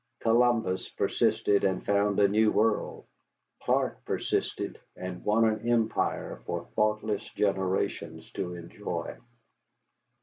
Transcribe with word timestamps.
Columbus 0.21 0.89
persisted, 0.89 1.63
and 1.63 1.85
found 1.85 2.19
a 2.19 2.27
new 2.27 2.51
world; 2.51 3.05
Clark 3.61 4.03
persisted, 4.03 4.79
and 4.95 5.23
won 5.23 5.45
an 5.45 5.69
empire 5.69 6.41
for 6.47 6.65
thoughtless 6.73 7.29
generations 7.33 8.31
to 8.31 8.55
enjoy. 8.55 9.15